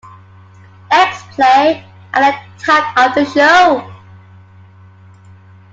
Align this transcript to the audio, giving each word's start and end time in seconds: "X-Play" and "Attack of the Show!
"X-Play" 0.89 1.85
and 2.15 2.33
"Attack 2.35 2.97
of 2.97 3.13
the 3.13 3.23
Show! 3.23 3.93